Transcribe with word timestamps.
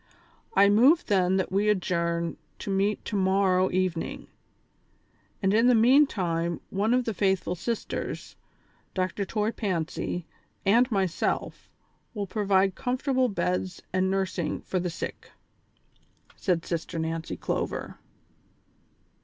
I 0.55 0.67
move 0.67 1.05
then 1.05 1.35
that 1.37 1.51
we 1.51 1.69
adjourn 1.69 2.37
to 2.57 2.71
meet 2.71 3.05
to 3.05 3.15
morrow 3.15 3.69
evening, 3.69 4.29
and 5.43 5.53
in 5.53 5.67
the 5.67 5.75
meantime 5.75 6.59
one 6.71 6.95
of 6.95 7.03
the 7.05 7.13
faithful 7.13 7.53
sisters, 7.53 8.35
Dr. 8.95 9.25
Toy 9.25 9.51
Fancy 9.51 10.25
and 10.65 10.91
myself 10.91 11.69
will 12.15 12.25
provide 12.25 12.73
comfortable 12.73 13.29
beds 13.29 13.79
and 13.93 14.09
nursing 14.09 14.61
for 14.61 14.79
the 14.79 14.89
sick," 14.89 15.33
said 16.35 16.65
Sister 16.65 16.97
iSTancy 16.97 17.39
Clover. 17.39 17.99